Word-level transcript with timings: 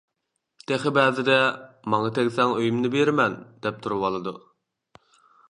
تېخى 0.69 0.91
بەزىدە 0.97 1.35
«ماڭا 1.95 2.09
تەگسەڭ 2.15 2.55
ئۆيۈمنى 2.57 2.93
بېرىمەن» 2.97 3.37
دەپ 3.67 3.79
تۇرۇۋالىدۇ. 3.87 4.35